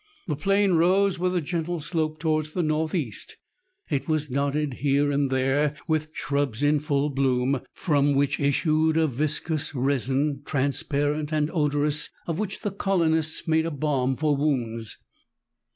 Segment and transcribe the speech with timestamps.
[0.25, 3.37] The plain rose with a gentle slope towards the north east.
[3.87, 9.05] It was dotted here and there with shrubs in full bloom, from which issued a
[9.05, 13.77] viscous resin, transparent and odorous, of which the colonists 8o meridiana; the adventures of make
[13.77, 14.97] a balm for wounds.